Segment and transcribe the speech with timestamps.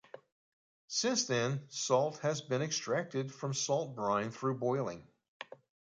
[0.87, 5.05] Since then salt has been extracted from salt brine through boiling.